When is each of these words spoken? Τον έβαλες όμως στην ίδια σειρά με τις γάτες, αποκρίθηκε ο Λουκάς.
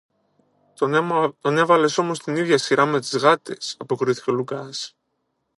Τον 1.41 1.57
έβαλες 1.57 1.97
όμως 1.97 2.17
στην 2.17 2.35
ίδια 2.35 2.57
σειρά 2.57 2.85
με 2.85 2.99
τις 2.99 3.17
γάτες, 3.17 3.75
αποκρίθηκε 3.79 4.31
ο 4.31 4.33
Λουκάς. 4.33 4.95